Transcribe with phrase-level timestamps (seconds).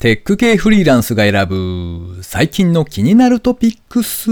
[0.00, 4.30] テック系フリーランスが選ぶ最近の気になるトピックス。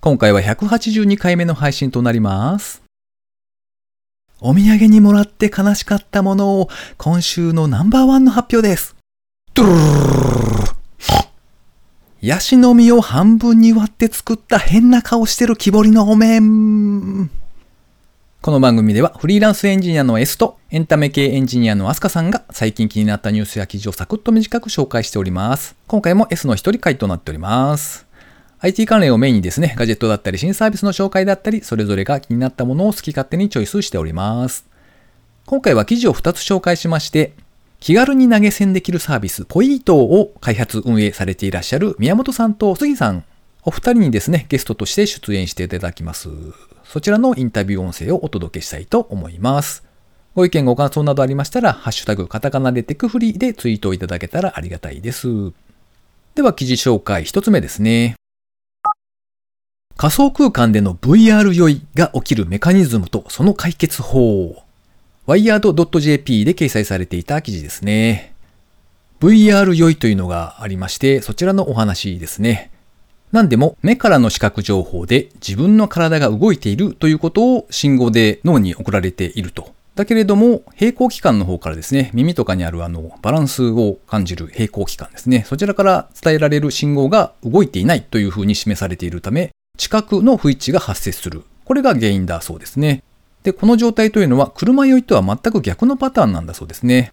[0.00, 2.82] 今回は182回目の配信となります。
[4.40, 8.96] お土産にもらって悲しかったものを今週のナンバーワンの発表です。
[9.54, 10.70] ドゥルルルルルル
[12.20, 17.30] ヤシの実を半分に割って作った変な顔してる木彫りのお面。
[18.42, 25.76] この番組ではフリーランスエンジニアの S とエンタメ系エンジニアのアスカさんが最近気になったニュースや記事をサクッと短く紹介しております。
[25.86, 28.06] 今回も S の一人回となっております。
[28.60, 34.64] IT 関連をメインにですね、ガジェットだったり新サービスの紹介だったり、それぞれが気になったものを好き勝手にチョイスしております。
[35.44, 37.34] 今回は記事を2つ紹介しまして、
[37.78, 43.22] 気軽に投げ銭できるサービス、ポイートを開発運営されていらっしゃる宮本さんと杉さん、
[43.64, 46.30] お二人にですね、ゲストとして出演していただきます。
[46.90, 49.84] そちらのインタビュー音声をお届けしたいと思います。
[50.34, 55.28] ご意見ご感想などありましたら、ハッシュタグカタカナでテクフリーでツイートをいただけたらありがたいです。
[56.34, 58.16] では記事紹介一つ目ですね。
[59.96, 64.64] 仮想空間での VR 酔いが起きるメカニズムとその解決法。
[65.28, 68.34] wired.jp で掲載されていた記事ですね。
[69.20, 72.72] VR 酔いというのがありまして、そちらのお話ですね。
[73.32, 79.72] 何でも目からの視覚情報で自分の体が動いているということを信号で脳に送られていると。
[79.94, 85.44] だけれども、平行器官の方からですね、耳とかにあるあの、バランスを感じる平行器官ですね。
[85.46, 91.42] そちらから伝えられる信号が動いていないというふうに示されているため、知覚の不一致が発生する。
[91.64, 93.02] これが原因だそうですね。
[93.42, 97.12] で、この状態というのは車酔いとは全く逆のパターンなんだそうですね。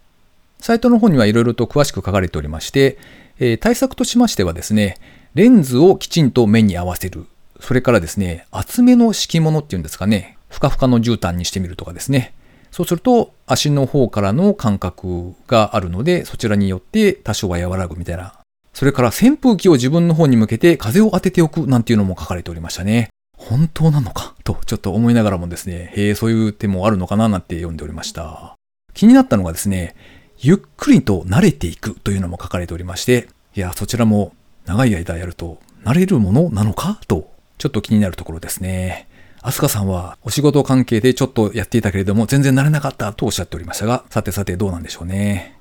[0.60, 2.98] サイトの方にはいろいろと詳しく書かれておりまして、
[3.40, 4.98] えー対策としましてはですね、
[5.38, 7.27] レンズをきちんと目に合わせる。
[7.59, 12.33] それからですね、厚めの敷物っていうんですかね、ふかふかの絨毯にしてみるとかですね。
[12.71, 18.33] そうすると足の方からの感覚があるので、そちらによって多少は和らぐみたいな。
[18.73, 23.09] それから扇風機を自分の方に向けて風を当てておくなんていうのも書かれておりましたね。
[23.38, 24.33] 本当なのか？
[24.43, 28.55] とちょっと思いながらもですね、へえ、そういう手もあるのかななんて読んでおりました。
[28.95, 29.95] 気になったのがですね、
[30.39, 34.33] ゆっくりと慣れていくというのも書かれておりまして、いや、そちらも
[34.67, 39.08] 長い間やると慣れるものなのかと、ちょっと気になるところですね。
[39.42, 45.58] アスカさんはお仕事関係でちょっとやっていたけれども全然慣れなかったとおっしゃっておりましたが、さてさてどうなんでしょうね。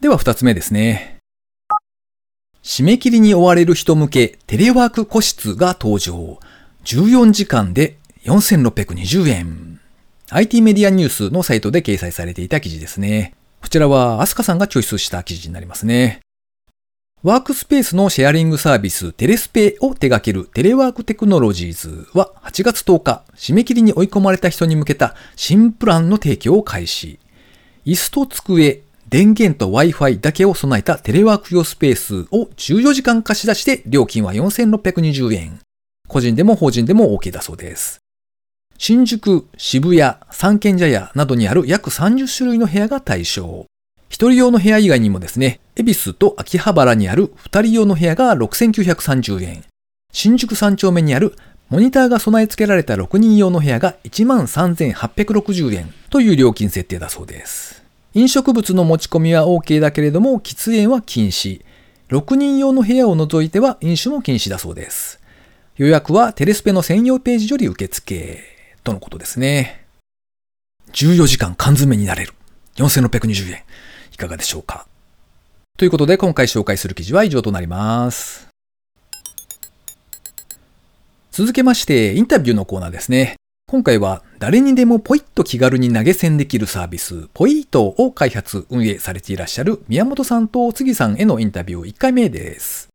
[0.00, 1.16] では二つ目ですね。
[2.62, 6.38] 締め切りに追われる人向けテレワーク個室が登場。
[6.84, 9.80] 14時間で4620円。
[10.30, 13.32] IT メディアニュースのサイトで掲載されていた記事ですね。
[13.62, 16.20] こちらはアスカさんがチョイスした記事になりますね。
[17.24, 27.18] ワークスペースのシェアリングサービステレスペを手掛けるテレワークテクノロジーズは8月10日、締め切りに追い込まれた人に向けた新プランの提供を開始。
[27.84, 35.58] 椅子と机、電源と Wi-Fi だけを備えたテレワーク用スペースを14時間貸し出して料金は4620円。
[36.06, 37.98] 個人でも法人でも OK だそうです。
[38.78, 43.66] 新宿、渋谷、三軒茶屋などにある約30種類の部屋が対象。
[44.08, 49.64] 一人用の部屋以外にもですね、恵比寿と秋葉原にある二人用の部屋が6930円。
[50.12, 51.36] 新宿三丁目にある
[51.68, 57.84] モニターが備え付けられた6人用の部屋が13,860円という料金設定だそうです。
[58.14, 61.62] 飲食物の持ち込みは OK だけれども、喫煙は禁止。
[62.08, 65.20] 6人用の部屋を除いては飲酒も禁止だそうです。
[65.76, 68.42] 予約はテレスペの専用ページより受付。
[68.82, 69.86] とのことですね。
[70.92, 72.32] 14時間缶詰になれる。
[72.76, 73.62] 4620円。
[74.12, 74.86] いかがでしょうか？
[75.78, 78.48] ということで今回紹介する記事は以上となります。
[81.30, 83.36] 続けましてインタビューのコーナーですね。
[83.68, 92.88] 今回は誰にでもポイッと気軽に投げ銭できるサービス、ポイートを開発、運営されていらっしゃる宮本さんと杉さんへのインタビュー1回目です。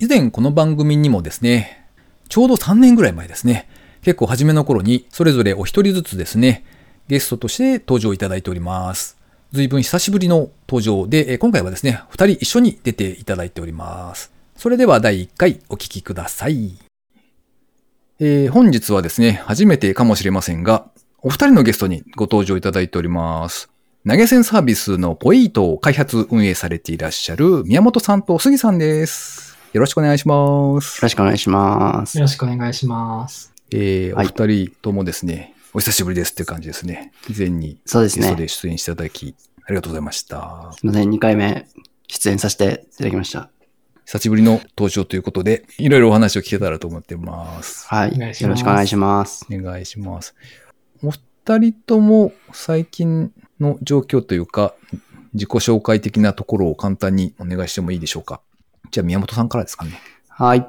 [0.00, 1.86] 以前この番組にもですね、
[2.28, 3.68] ちょうど3年ぐらい前ですね、
[4.02, 6.64] 結構初めの頃にそれぞれお一人ずつですね、
[7.06, 9.16] ゲストとして登場いただいております。
[9.56, 14.30] 随分久しぶりの登場で、えー今回はですね、二人一緒に出ていただいております。
[14.54, 16.78] それでは第1回お聞きください。
[18.20, 20.86] えー本日はですね、初めてかもしれませんが、
[21.22, 23.70] お二人のゲストにご登場いただいております。
[24.06, 29.56] 投げ銭サービスのポイートを開発運営されていらっしゃる宮本さんと杉さんです。
[29.72, 31.02] よろしくお願いしますよ。
[31.02, 32.22] ろしくお願いしますよ。
[32.22, 33.52] ろしくお願いします。
[33.72, 37.12] えーおはい二人ともですね、お久しぶりですっていう感じですね。
[37.28, 40.72] 以前にそうですねゲストで出演していただき、ありがとうございました。
[40.72, 41.68] すみません、2回目
[42.08, 43.50] 出演させていただきました。
[44.06, 47.86] 久しぶりの登場ということで、いろいろお話を聞けたらと思ってます。
[47.88, 48.18] はい。
[48.18, 49.44] よろしくお願いします。
[49.52, 50.34] お願いします。
[51.02, 53.30] お二人とも最近
[53.60, 54.74] の状況というか、
[55.34, 58.40] 自己紹介的なところを簡単にお願いしてもいいでしょうか？
[58.92, 60.00] じゃあ宮本さんからですかね。
[60.30, 60.66] はい。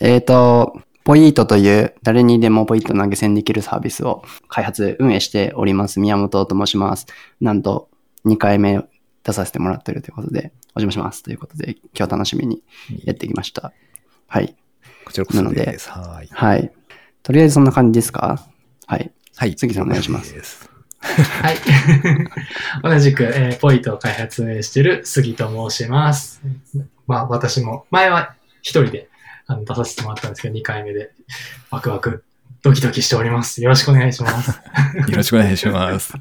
[0.00, 6.00] えっ、と、ポイートという誰にでもポイート投げ銭できるサービスを開発、運営しております。
[6.00, 7.06] 宮本と申します。
[7.40, 7.88] なんと
[8.26, 8.84] 2回目
[9.24, 11.22] 出させてもらってるということで、お邪魔します。
[11.22, 12.62] ということで、今日楽しみに
[13.04, 13.72] やってきました。
[14.26, 14.54] はい。
[15.06, 15.88] こちらこそです。
[15.88, 16.28] はい。
[16.30, 16.70] はい。
[17.22, 18.46] とりあえずそんな感じですか？
[18.86, 19.10] はい。
[19.36, 19.54] はい。
[19.56, 20.70] 杉さんお願いしますす。
[21.00, 21.56] はい。
[22.84, 26.42] 同じく、えーポイントを開発運営している杉と申します。
[27.06, 29.07] まあ、私も、前は一人で
[29.48, 31.10] あの出させてもらったんですけど、2回目で
[31.70, 32.22] ワクワク、
[32.62, 33.62] ドキドキしております。
[33.62, 34.50] よろしくお願いします。
[35.08, 36.12] よろしくお願いします。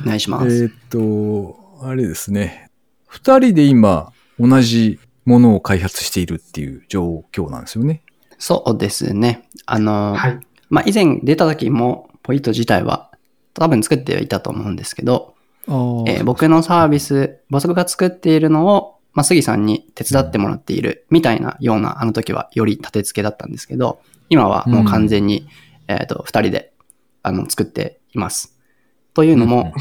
[0.00, 0.46] お願いします。
[0.46, 2.70] えーっと、あれですね。
[3.06, 4.10] 二人で今、
[4.40, 8.02] 同じものを開発しているっていう状況なんですよね。
[8.38, 9.46] そうですね。
[9.66, 10.40] あの、はい。
[10.70, 13.10] まあ、以前出た時も、ポイント自体は
[13.52, 15.34] 多分作ってはいたと思うんですけど、
[15.68, 25.46] えー僕のサービス、僕が作っているのを、まあ、杉さんに手伝ってもらっているみたいなような、あの時はより立て付けだったんですけど、今はもう完全に、
[25.88, 26.72] えっ、と、二人で、
[27.22, 28.58] あの、作っています。
[29.14, 29.74] というのも、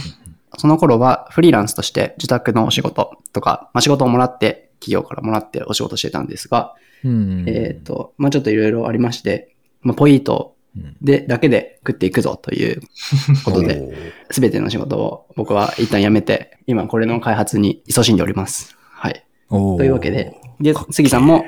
[0.57, 7.45] その頃はフリーランスとして自宅のお仕事とか、まあ、仕事をもらって、企業からもらってお仕事してたんですが、うん。
[7.47, 12.81] えっ、と、まあ、ちょっといろいろありまして、まあ、ポイントうんで、だけで食っていくぞという
[13.43, 13.81] ことで、
[14.31, 18.77] すべての仕事を僕は一旦辞めて、今これの開発に勤しんでおります。
[19.51, 21.45] というわけで、で、杉さんも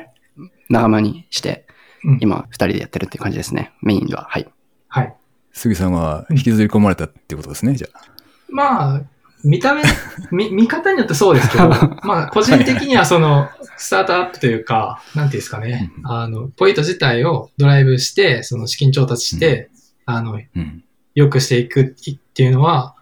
[0.69, 1.65] 仲間にして
[2.05, 3.73] うん、今二人でやってるっていう感じですね。
[3.81, 4.27] メインでは。
[4.29, 4.47] はい。
[4.87, 5.15] はい。
[5.53, 8.01] 杉さんは引きずり込まれたってことですね、じゃあ。
[8.49, 9.01] まあ、
[9.43, 9.83] 見た目、
[10.31, 11.69] 見、見方によってそうですけど、
[12.03, 19.69] まあ、個人的にはその、スタートアップというか、なんていうんですかね、うんあの、ポイント自体をドライブして、その資金調達して、
[20.05, 20.83] あの、うん。
[21.15, 21.85] 良くしていくっ
[22.33, 22.95] ていうのは、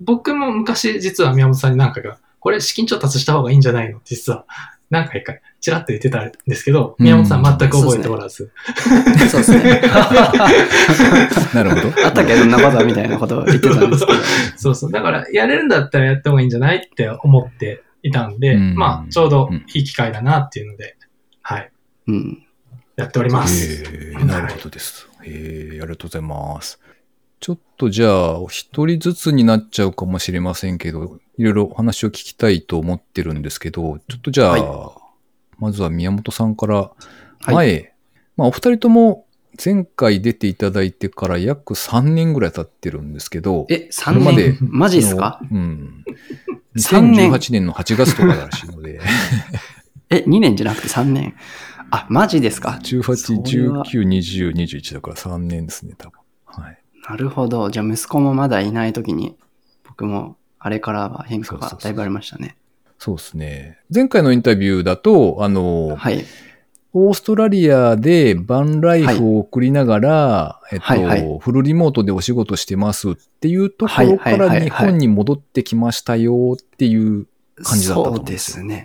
[0.00, 4.00] 僕も昔実は宮本さんに何回か、これ資金調達した方がいいんじゃないの？
[4.04, 4.44] 実は
[4.90, 8.50] 何回かちらっと言ってたんですけど、うん宮本さん全く覚えておらず。
[9.30, 9.82] そうですね。
[11.54, 12.06] なるほど。
[12.06, 14.18] あったけど、そんなことみたいなことを言ってたんですけど。
[14.56, 14.92] そうそう。
[14.92, 20.96] だから、やれるんだったらやった方がいいんじゃないって思っていたんで、うんまあ、ちょうどいい機会だなっていうので、
[21.42, 21.70] はい。
[22.06, 22.42] うん。
[22.96, 23.84] やっております。
[23.92, 25.08] えーなるほどです。
[25.24, 26.80] えーありがとうございます。
[27.40, 34.98] ちょっとじゃあ、お一人ずつになっちゃうかもしれませんけど、いろいろお話を聞きたいと思ってるんですけど、ちょっとじゃあ、はい
[35.60, 36.92] まずは宮本さんから、は
[37.48, 37.94] い前、
[38.36, 39.26] まあお二人とも
[39.64, 45.40] 前回出ていただいてから約3年ぐらい経ってるんですけど、え、3これまで年マジっすか？
[45.50, 46.04] うん。
[46.78, 49.00] 三年2018年の8月とからしいので、
[50.10, 51.34] え、2年じゃなくて3年？
[51.90, 56.20] あ、マジですか？18、それは19、20、21だから3年ですね、多分。
[56.46, 56.78] はい。
[57.08, 57.70] なるほど。
[57.70, 59.36] じゃあ息子もまだいない時に、
[59.86, 62.56] 僕もあれからは変化そうそうそうがだいぶありましたね。
[62.98, 63.78] そうですね。
[63.94, 66.24] 前回のインタビューだと、あの、はい。
[66.94, 77.26] オーストラリアでバンライフを送りながら、えっと、はいはいフルリモートでお仕事してますっていうところかはいはいはいらはい日本に戻ってきましたよっていう
[77.62, 78.84] 感じだったと思そううんでですすね。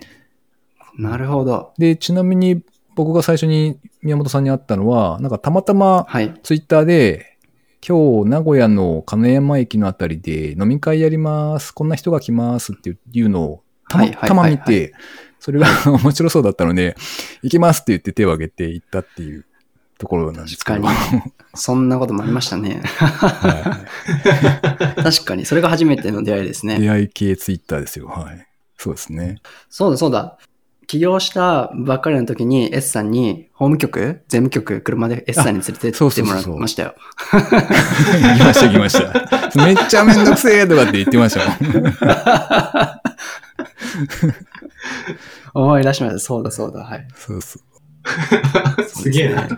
[0.98, 1.72] なるほど。
[1.78, 2.62] で、ちなみに
[2.94, 6.32] 僕が最初に宮本さんに会ったのは、なんかたまたまはい。
[6.42, 7.33] ツイッターで、
[7.86, 11.70] 今日名古屋の金山駅のあたりで飲み会やります。
[11.70, 14.94] こんな人が来ますっていうのをたまはいはいはいたま見はいて、
[15.38, 16.96] それが面白そうだったので、
[17.42, 19.44] 行きますって言って手を挙げて行ったっていう
[19.98, 20.82] ところなんですけど。
[20.82, 22.80] 確かそんなこともありましたね。
[22.84, 23.84] は
[25.04, 26.78] 確かに、それが初めての出会いですい、ね。
[26.78, 28.06] 出会い系ツイッターですよ。
[28.06, 28.46] はい。
[28.78, 29.42] そうですね。
[29.68, 30.38] そうだそうだ。
[30.86, 36.94] 起業したばっかりの時に S さんに、法務局税務局車で S さんに連れてそうってもらいましたよ。
[37.32, 37.40] 行
[38.38, 39.64] きました行きました。
[39.64, 41.54] めっちゃめんどくせえとかって言ってましたもん。
[45.54, 46.18] 思い出しました。
[46.18, 46.80] そうだそうだ。
[46.84, 47.06] はい。
[47.16, 48.82] そうそう。
[48.84, 49.48] すげえな。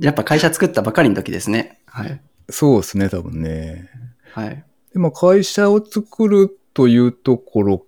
[0.00, 1.80] やっぱ会社作ったばかりの時ですね。
[1.86, 2.20] はい。
[2.48, 3.88] そうですね、多分ね。
[4.32, 4.64] はい。
[4.92, 7.86] でも会社を作るというところ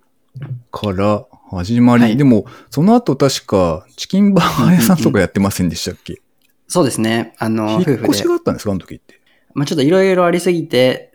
[0.71, 6.21] から始まり、はいでもその後確かチキンバーガー屋さんとかやってませんでしたっけ、
[6.67, 7.35] そうですね。
[7.37, 8.33] あの、夫婦で引っ越しが。
[8.33, 8.71] あったんですか？
[8.71, 9.19] あの時って。
[9.53, 11.13] まあちょっといろいろありすぎて、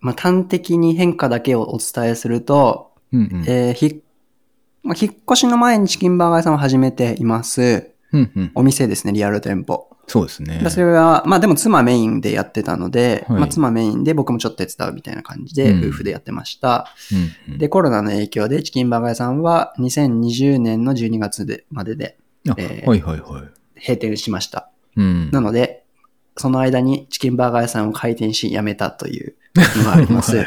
[0.00, 3.44] まあ端的に変化だけをお伝えすると、うんうん。
[3.46, 4.02] えーひ、
[4.82, 7.92] まあ、引っ越しの前にチキンバーガー屋さんを始めています。
[8.12, 8.52] うんうん。
[8.54, 9.93] お店ですね、リアル店舗。
[10.06, 10.58] そうですね。
[10.58, 16.88] でそれは、まあでも妻メインでやってたので、はいまあ妻メインで僕もちょっと手伝うみたいな感じでうん夫婦でやってました。
[17.12, 22.16] うんうんで、コロナの影響でチキンバーガー屋さんは2020年の12月でまでで
[22.48, 23.42] あえーはいはいはい。
[23.76, 24.70] 閉店しました。
[24.96, 25.30] うん。
[25.30, 25.84] なので、
[26.36, 30.36] その間にチキンバーガー屋さんを開店し辞めたというのがあります。
[30.36, 30.46] はい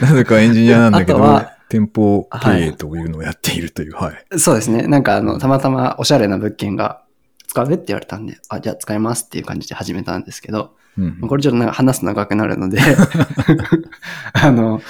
[0.00, 4.38] なぜかエンジニアなんだけど店舗経はい営というのをやっているという、はい。
[4.38, 4.86] そうですね。
[4.86, 7.02] なんかあの、たまたまおしゃれな物件が
[7.48, 7.66] 使う？
[7.72, 12.78] って言われたんで、あ、じゃあ使いますっていう感じで始めたんですけど、うんこれちょっとなんか話すと長くなるので、
[14.32, 14.80] あの、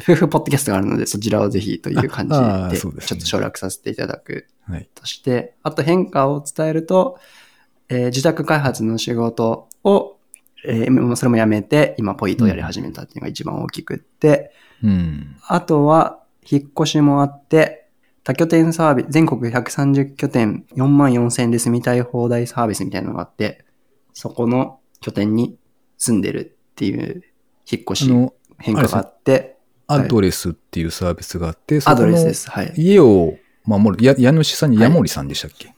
[0.00, 2.34] 夫婦ポッドキャストがあるので、そちらをぜひという感じ
[2.74, 4.88] で、ちょっと省略させていただくはい。
[4.94, 7.18] として、あと変化を伝えると、
[7.88, 10.16] えー自宅開発の仕事を、
[10.66, 15.36] えーそれもやめて、今ポイントをやり始めたっていうのが一番大きくって、うん。
[15.46, 17.85] あとは、引っ越しもあって、
[18.26, 23.64] 多拠点サービス、全国130拠点4万4千で住みたい放題サービスみたいなのがあって、
[24.14, 25.56] そこの拠点に
[25.96, 27.22] 住んでるっていう
[27.70, 32.50] 引っ越し変化があって、アドレスっていうサービスがあって、そアドレスです。
[32.50, 32.72] はい。
[32.76, 35.72] 家を守る、や家主さんにはいヤモリさんでしたっけ、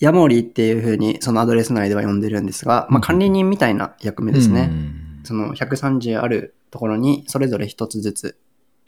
[0.00, 4.70] ヤモリっていうふうにそのアドレス内では呼んでるんですが、まあ管理人みたいな役目ですね。
[4.72, 8.38] うんその130あるところにそれぞれ一つずつ、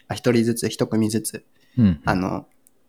[0.08, 1.44] あ一人ずつ一組ずつ、
[1.78, 2.00] うん。
[2.04, 2.46] あの、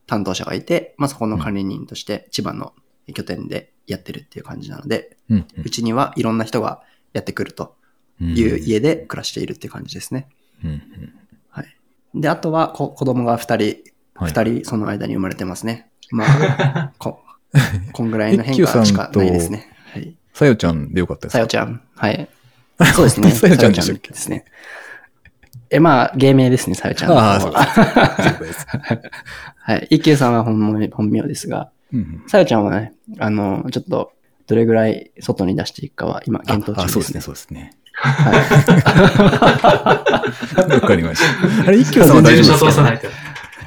[0.07, 2.73] 担当者がいて、まあそこの管理人として千葉の
[3.13, 5.47] 拠点でやってるっていう感じなので、うん。
[5.63, 6.81] うちにはいろんな人が
[7.13, 7.75] やってくると
[8.21, 10.27] うんいう家で暮らしているっていう感じですね。
[10.63, 11.13] うんうん
[11.49, 11.75] はい。
[12.13, 13.63] で、あとはこ子供が二人、
[14.15, 15.89] はい二人その間に生まれてますね。
[16.11, 17.19] まあ、 こ、
[17.91, 19.69] こんぐらいの変化しかないですね。
[19.91, 20.15] はい。
[20.33, 21.37] さよちゃんでよかったですか？
[21.37, 21.81] さよちゃん。
[21.95, 22.29] はい。
[22.95, 23.31] そうですね。
[23.31, 24.09] さよちゃんでしたっけ？
[24.11, 24.45] ですね。
[25.69, 27.33] え、まあ、芸名ですね、さよちゃんの方は。
[27.33, 27.53] ああそう
[28.37, 28.65] そうです。
[29.57, 29.87] はい。
[29.89, 34.11] 一休さんは本名本名ですが、うんさよちゃんはね、あの、ちょっと、
[34.47, 36.99] どれぐらい外に出していくかは今検討ああ、中でね。
[36.99, 37.71] そうですすね、そうですね。
[37.97, 38.11] は
[40.69, 41.67] わかりました。
[41.67, 42.71] あれ、一休さんは大事丈夫ですか？
[42.71, 43.07] 務所通さないと。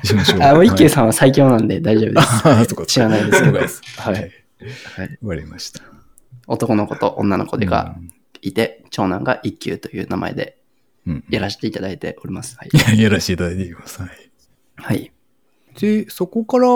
[0.02, 0.36] 事務所。
[0.36, 0.42] い。
[0.42, 0.90] あ、もう一休ん。
[0.90, 2.86] さんは最強なんで大丈夫です。
[2.86, 3.52] 知らないですけど。
[3.52, 4.14] 了解ですはい。
[4.14, 4.22] はい。
[4.22, 5.18] はい。
[5.22, 5.80] わかりました。
[6.46, 10.57] 男の子と女の子でがうんいて、長男が一休という名前でうん。
[11.30, 12.56] やらせていただいております。
[12.56, 12.68] はい。
[12.72, 14.00] いややらせていただいています。
[14.00, 14.10] はい。
[14.76, 15.12] はい。
[15.78, 16.68] で、そこから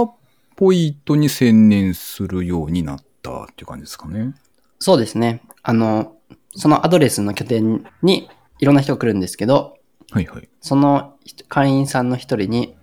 [0.56, 4.34] ポイントに専念するようになったっていう感じですかね。
[4.78, 5.42] そうですね。
[5.62, 6.16] あの、
[6.54, 9.78] そのアドレスの拠点にいろんな人が来るんですけど、
[10.10, 10.48] はいはい。
[10.60, 11.16] その
[11.48, 12.76] 会員さんの一人に、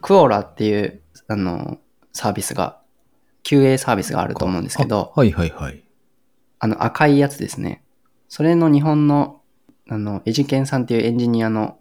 [0.00, 1.78] クオーラっていう、あの、
[2.12, 2.80] サービスが、
[3.44, 5.82] QA サービスがあると思うんですけど、あはいはいはい。
[6.58, 7.82] あの赤いやつですね。
[8.28, 9.41] それの日本の、
[9.92, 11.78] あの、エジケンさんっていうエンジニアの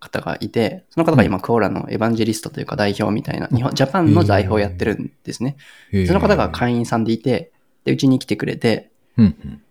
[0.00, 5.56] 方がいて、その方が今、クオーラのエヴァンジェリストというか代表みたいな、日本、ジャパンの代表をやってるんですね。
[6.06, 7.52] その方が会員さんでいて、
[7.84, 9.62] で、うちに来てくれて、うんうん。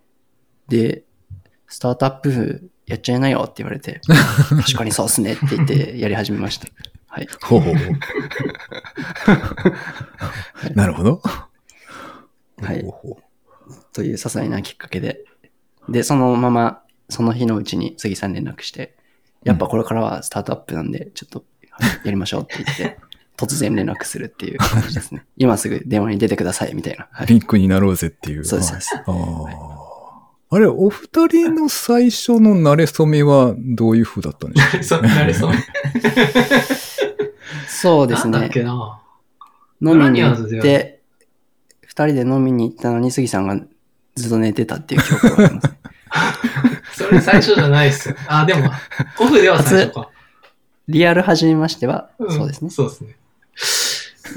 [0.68, 1.02] で、
[1.66, 6.68] スタートアップやっちゃいなよって言われて、 確かにそうっすねって言ってやり始めました。
[7.08, 7.28] はい。
[7.42, 7.74] ほうほう。
[10.74, 11.20] なるほど。
[12.60, 12.84] はい
[13.92, 15.24] という些細なきっかけで。
[15.88, 16.81] で、そのまま、
[17.12, 18.94] その日のうちに杉さんに連絡して、
[19.44, 22.98] やっぱこれからはスタートアップなんで、ちょっとはいやりましょうって言って、
[23.36, 25.24] 突然連絡するっていう感じですね。
[25.36, 27.08] 今すぐ電話に出てくださいみたいな。
[27.12, 27.24] はう。
[27.24, 28.44] い、リンクになろうぜっていう。
[28.44, 30.54] そうですそうですああ。
[30.54, 35.52] あれ、お二人の最初の慣れ初めはどういう風だったんでしょうそうなりそう。
[37.66, 38.32] そうですね。
[38.32, 39.00] なんだっけな？
[39.80, 41.00] 飲みに行って、
[41.80, 43.58] 二人で飲みに行ったのに杉さんが
[44.14, 45.68] ずっと寝てたっていう記憶があります。
[45.68, 45.74] そ
[47.12, 48.16] れ最初じゃないっすよ。
[48.28, 48.70] あ、でも、
[49.20, 50.10] オフでは最初か。
[50.88, 52.70] リアル初めましては、んそうですね。
[52.70, 53.16] そうですね。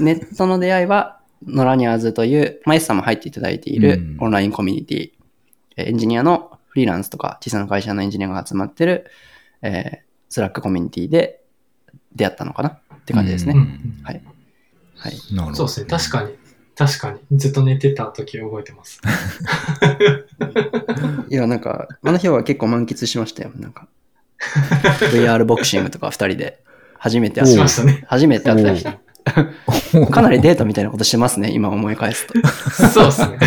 [0.00, 5.10] ネットの出会いは、ノラニャーズという、マイスさんも入っていただいているうんオンラインコミュニティ、
[5.76, 9.10] えーエンジニアのフリーランスとか小さな会社のエンジニアが集まってる、
[9.62, 11.42] えー、 Slack コミュニティで
[12.14, 13.52] 出会ったのかなって感じですね。
[13.54, 14.22] うんはい。
[14.96, 15.14] はい。
[15.34, 15.56] なるほど。
[15.56, 15.86] そうですね。
[15.86, 16.45] 確かに。
[16.76, 17.20] 確かに。
[17.38, 19.00] ずっと寝てた時覚えてます。
[21.30, 23.50] いや、なんか、あの日は結構満喫しましたよ。
[23.56, 23.88] なんか、
[25.10, 26.62] VR ボクシングとか二人で
[26.98, 28.04] 初めて会っしたましたね。
[28.06, 28.90] 初めて会った人。
[29.98, 32.34] にかなりデートみたいなことしてますね、今思い返すと。
[32.70, 33.38] そうですね。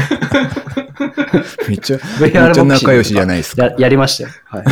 [1.69, 3.65] めっちゃ、VR めっちゃボクシング仲良しじゃないですか。
[3.65, 4.29] ややりましたよ。
[4.45, 4.63] は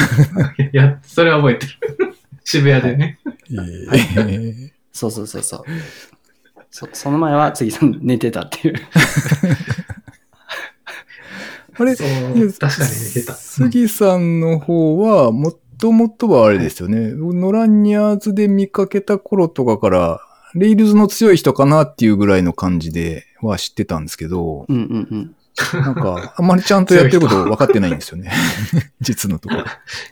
[0.58, 0.64] い。
[0.74, 1.72] いや、それは覚えてる。
[2.44, 3.20] 渋谷でね。
[3.52, 5.64] えーそうそうそうそう。
[6.72, 8.76] そその前は次さん寝てたっていう。
[11.80, 12.52] あれ、確かに寝
[13.14, 13.34] てた。
[13.34, 17.12] 杉さんの方は、もともとはあれですよね。
[17.14, 20.22] ノラニャーズで見かけた頃とかから、
[20.56, 25.36] レイルズの強い人かなっていうぐらいの感じでは知ってたんですけど、うんうんうん。
[25.74, 28.32] なんか、あんまりちゃんとやってること分かってないんですよね。
[29.02, 29.64] 実のところ。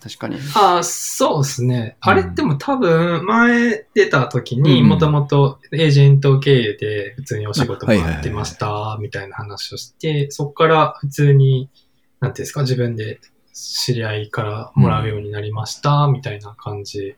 [0.01, 0.37] 確かに。
[0.55, 1.97] ああ、そうですね。
[1.99, 11.69] あれでも多分、前出た時に、うんもともとエージェント経営で普通にお仕事もやってました、みたいな話をして、そこから普通に、
[12.21, 13.19] なんていうんですか、自分で
[13.53, 17.15] 知り合いからもらうようになりました、みたいな感じ。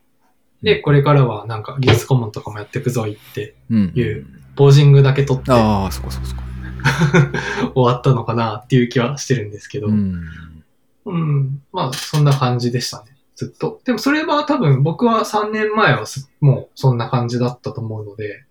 [0.63, 3.91] で、これからはなんか技術顧問とかもやっていくぞいって、うん。
[3.95, 6.46] いうポージングだけ取って終ああ、そこそこそこ。
[7.75, 11.61] わったのかなっていう気はしてるんですけど、ううん、ん。
[11.71, 13.17] まあそんな感じでしたね。
[13.35, 13.81] ずっと。
[13.85, 18.45] でもそれは多分僕は3年前はすもうそんな感じだったと思うので、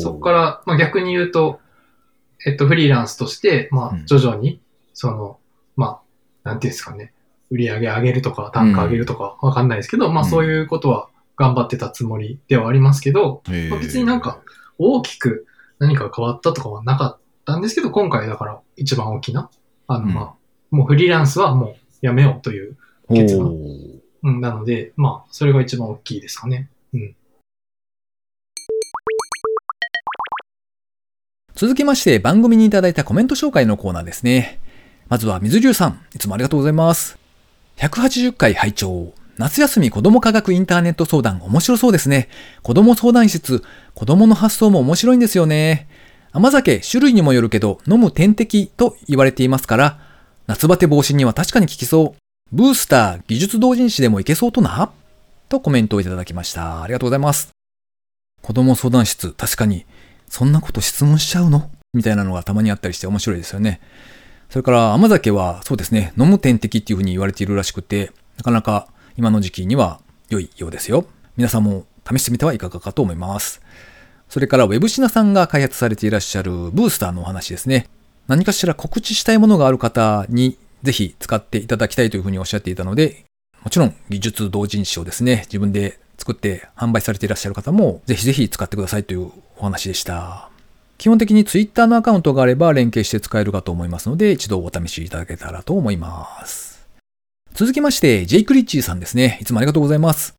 [0.00, 1.60] そこから、まあ、逆に言うと、
[2.46, 4.06] えっと、フリーランスとして、まあ、うん。
[4.06, 4.60] 徐々に、
[4.94, 5.38] その、
[5.76, 6.00] ま
[6.44, 7.12] あ、なんていうんですかね、
[7.50, 10.30] 売り上げ上げるとか、単価上げるとか、わかんないですけど、まあ、うん。
[10.30, 13.70] そういうことは頑張ってたつもりではありますけど、へー。
[13.70, 14.40] まあ、別になんか、
[14.78, 15.46] 大きく
[15.80, 17.18] 何か変わったとかはなかっ
[17.48, 19.50] たんですけど、今回だから一番大きな、
[19.86, 20.34] あの、うんまあ、
[20.70, 22.76] もうフリーランスはもうやめようという、
[23.08, 23.56] 決断
[24.22, 26.68] うん、なので、まあ、それが一番大きいですかね。
[26.92, 27.14] うん。
[31.54, 34.60] 続きまして番組にいただいたコメント紹介のコーナーですね。
[35.08, 37.18] まずは水流さん、いつもありがとうございます。
[37.78, 42.28] 180回拝聴夏休み子供科学インターネット相談面白そうですね。
[42.62, 43.62] 子供相談室、
[43.94, 45.88] 子供の発想も面白いんですよね。
[46.32, 50.00] 甘酒、種類にもよるけど、飲む点滴と言われていますから、
[50.46, 52.20] 夏バテ防止には確かに効きそう。
[52.52, 54.90] ブースター、技術同人誌でもいけそうとな？
[55.48, 56.82] とコメントをいただきました。
[56.82, 57.50] ありがとうございます。
[58.42, 59.84] 子供相談室、確かに、
[60.28, 61.70] そんなこと質問しちゃうの？
[61.94, 63.80] みたいなのがたまにあったりして面白いですよね。
[64.50, 71.06] それから甘酒はそうですね、飲む点滴っていうふうに言われているらしくて、なかなか今の時期には良いようですよ。
[71.36, 73.60] 皆さんも試してみてはいかがかと思います。
[74.28, 77.88] それからウェブシナさんが開発されていらっしゃるブースターのお話ですね。
[78.26, 83.24] 何かしら告知したいものがある方にぜひ使っていただきたいというふうにおっしゃっていたので、
[83.62, 90.50] もちろん技術同人誌をですね、自分で作って販売されていらっしゃる方もぜひぜひ使ってくださいというお話でした。
[90.98, 96.86] 基本的に Twitter のアカウントがあれば連携して使えるかと思いますので、一度お試しいただけたらと思います。
[97.54, 99.38] 続きまして、ジェイクリッチーさんですね。
[99.40, 100.37] いつもありがとうございます。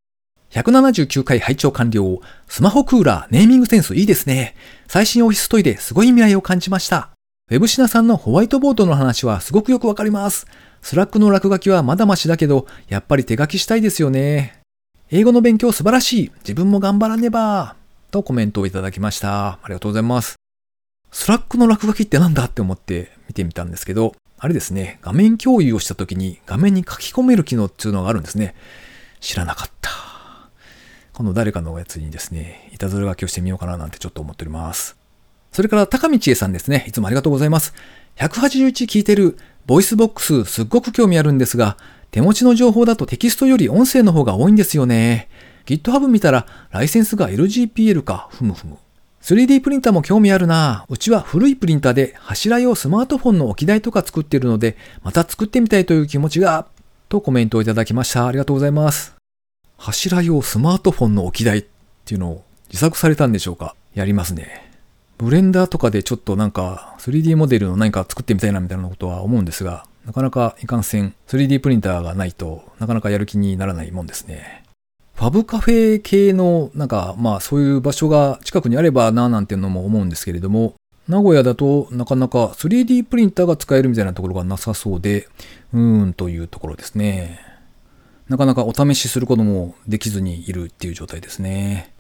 [0.52, 2.22] 179回拝聴完了。
[2.48, 4.56] スマホクーラー、ネーミングセンスいいですね。
[4.88, 7.12] 最新オフィストイレ、すごい未来を感じました。
[7.52, 10.48] ウェブシナさんのホワイトボードの話はすごくよくわかります。
[10.82, 14.60] Slack の落書きはまだましだけど、やっぱり手書きしたいですよね。
[15.12, 16.32] 英語の勉強素晴らしい。
[16.40, 17.76] 自分も頑張らねば。
[18.10, 19.50] とコメントをいただきました。
[19.54, 20.36] ありがとうございます。
[21.12, 28.56] Slack の落書きってなんだって思って見てみたんですけど、あれですね、画面共有をした時に画面に書き込める機能っていうのがあるんですね。
[29.20, 30.09] 知らなかった。
[31.20, 34.96] この誰かのおやつにですね、いたずら書きをしてみようかななんてちょっと思っております。
[35.52, 36.86] それから高道恵さんですね。
[36.88, 37.74] いつもありがとうございます。
[38.16, 39.38] 181聞いてる。
[39.66, 41.76] VOICEVOX すっごく興味あるんですが、
[42.12, 45.28] 手持ちの情報だとテキストより音声の方が多いんですよね。
[45.66, 48.78] GitHub 見たらライセンスが LGPL か、ふむふむ。
[49.22, 56.66] 3D プリンターも興味あるなうちは古いプリンターで柱用スマートフォンの置き台とか作ってるので、また作ってみたいという気持ちが、
[57.10, 58.26] とコメントをいただきました。
[58.26, 59.19] ありがとうございます。
[59.80, 61.66] 柱用スマートフォンの置き台っ
[62.04, 63.76] ていうのを自作されたんでしょうか？
[63.96, 64.70] やりますね。
[65.18, 74.66] ブレンダーとかでちょっとなんか 3D モデルの何か作ってみたいなみたいなことは思うんですが、なかなかいかんせん 3D プリンターがないとなかなかやる気にならないもんですね。
[75.16, 80.76] ファブカフェ系のなんかまあそういう場所が近くにあればななんていうのも思うんですけれども、
[81.08, 85.28] 名古屋だとなかなか 3D プリンターが使えるみたいなところがなさそうで、
[85.74, 87.40] うーんというところですね。
[88.30, 91.92] なかなかお試しすることもできずにいるっていう状態ですね。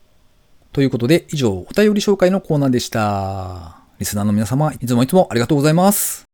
[0.71, 3.79] ということで、以上、お便り紹介のコーナーでした。
[3.97, 6.25] リスナーの皆様、いつもいつもありがとうございます。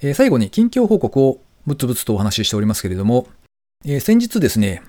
[0.00, 3.26] えー最後に近況報告をぶつぶつとお話ししておりますけれども、
[3.86, 4.82] えー先日ですね、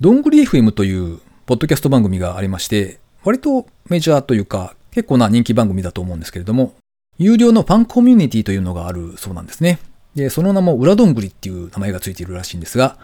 [0.00, 6.74] どんぐり FM というポッドキャスト番組がありまして、割とメジャーというか結構な人気番組だと思うんですけれども、
[7.18, 9.78] 有料のファンコミュニティというのがあるそうなんですね。
[10.14, 12.98] で、その名も裏どんぐりっていう名前がついているらしいんですが、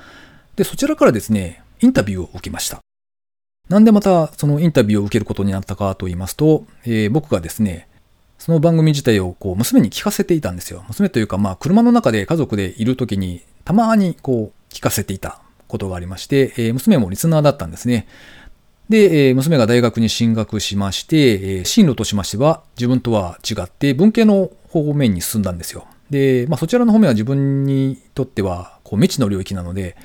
[0.56, 2.80] で、そちらからですね、インタビューを受けました。
[3.68, 7.88] なんでまたそのインタビューを受けることになったかと言いますと、えー僕がですね、
[8.38, 10.84] その番組自体をこう娘に聞かせていたんですよ。
[10.88, 18.06] 娘というかまあ車の中で家族でいる時にたまにこう聞かせていたことがありまして、えー娘もリスナーだったんですね。
[18.88, 25.88] で、えー娘が大学に進学しまして、えー進路としましては自分とは違って文系の方面に進んだんですよ。
[26.10, 29.96] で、まあそちらの方面は自分にとってはこう未知の領域なので、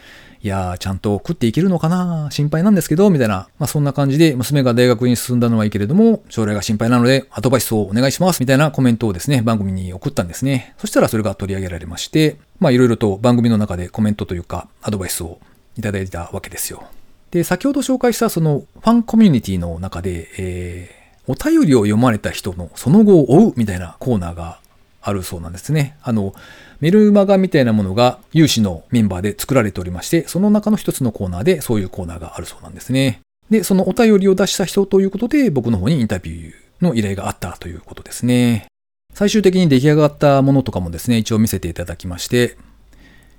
[0.43, 3.47] いやー、ちゃんと食っていけるのかな心配なんですけど、みたいな。
[3.59, 10.73] まあそんな感じで、娘が大学に進んだのはいいけれども、将来が心配なので、アドバイスをお願いします、みたいなコメントをですね、番組に送ったんですね。
[10.79, 15.39] そしたらそれが取り上げられまして、まあいろいろと番組の中でコメントというか、アドバイスを
[15.77, 16.85] いただいたわけですよ。
[17.29, 24.59] で、先ほど紹介したそのファンコミュニティの中で、えー、お便りを読まれた人のその後を追うみたいなコーナーが
[25.01, 25.97] あるそうなんですね。
[26.01, 26.33] あの、
[26.79, 33.21] メルマガみたいなものが有志のメンバーで作られておりまして、その中の一つのコーナーでそういうコーナーがあるそうなんですね。
[33.49, 38.67] で、そのお便りを出した人ということで、僕の方にインタビューの依頼があったということですね。
[39.13, 42.57] 最終的に出来上がったものとかもですね、一応見せていただきまして、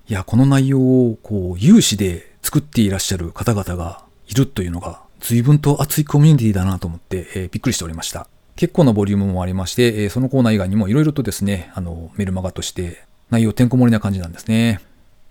[0.09, 8.27] いや、この内容を、こう、有志で作っていらっしゃる方々がいるというのが、随分と熱いコミュニティだなと思って、えー、びっくりしておりました。
[8.57, 14.81] 結構なボリュームもありまして、え、そのコーナー以外にもいろいろとですね、あの、メルマガとして内容てんこ盛りな感じなんですね。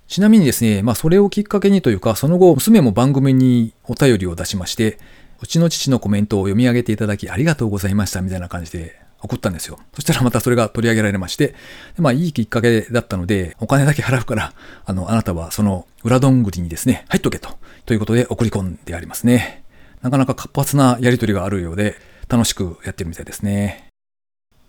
[0.08, 4.98] ちなみにですね、まあそれをきっかけにというか、その後、娘も番組にお便りを出しまして、
[5.42, 9.80] うちの父のコメントを読み上げていただきありがとうございましたみたいな感じで送ったんですよ。
[9.94, 11.56] そしたらまたそれが取り上げられまして、
[11.98, 14.54] まあいいきっかけだったので、お金だけ払うから、
[14.86, 17.50] あの、あなたはその裏どんぐりにですね、入っとけと、
[17.86, 19.64] ということで送り込んでありますね。
[20.02, 21.96] なかなか活発なやりとりがあるようで、
[22.32, 23.90] 楽しくやってるみたいですね。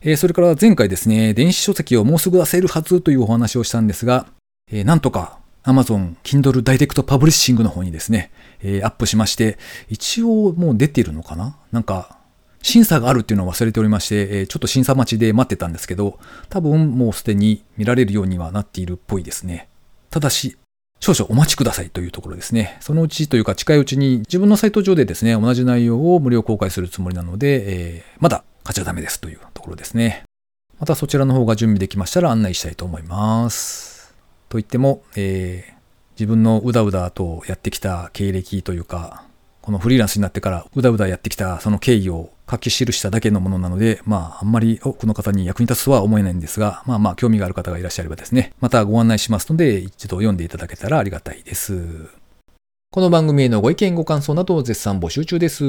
[0.01, 4.27] えー、それから前回ですね、電子書籍をもうすぐ出せるはずというお話をしたんですが、
[4.69, 11.57] えー、なんとか Amazon Kindle Direct Publishing の方にですね、えー、アップしまして、一応もう出ているのかな？
[11.71, 12.19] なんか、
[12.63, 19.69] 審査があるっていうのを忘れておりまして、ちょっと審査待ちで待ってたんですけど、多分もうすでに見られるようにはなっているっぽいですね。
[20.11, 20.57] ただし、
[21.03, 22.79] 少々お待ちくださいというところですね。
[22.79, 30.23] そのうちというか近いうちに自分のサイト上でですね、同じ内容を無料公開するつもりなので、えー、まだ勝ちはダメですというところですね。
[30.79, 34.15] またそちらの方が準備できましたら案内したいと思います。
[34.49, 35.73] と言っても、えー、
[36.15, 39.25] 自分のうだうだとやってきた経歴というか、
[39.63, 52.09] このフリーランスになってからうだうだやってきたその経緯を書き記しただけのものなので、まあ、あんまり多くの方に役に立つとは思えないんですが、まあまあ、興味がある方がいらっしゃればですね、またご案内しますので、一度読んでいただけたらありがたいです。
[52.91, 55.61] この番組へのご意見ご感想など絶賛募集中です。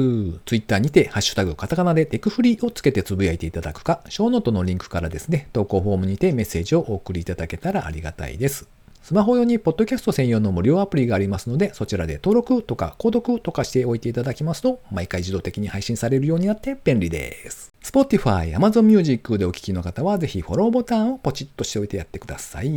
[0.44, 8.68] ツイッターにて、ハッシュタグカタカナでテクフリーをつけてつぶやいていただくか、ショーノートのリンクからですね、投稿フォームにてメッセージをお送りいただけたらありがたいです。
[9.04, 17.70] スマホ用にポッドキャスト専用の無料アプリがありますので、そちらで登録とか購読とかしておいていただきますと、毎回自動的に配信されるようになって便利です。
[17.82, 22.72] Spotify、Amazon Music でお聴きの方は、ぜひフォローボタンをポチッとしておいてやってください。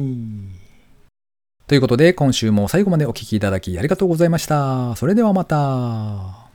[1.65, 4.97] ということで、今週も最後までお聴きいただきありがとうございました。
[4.97, 6.46] それではまた。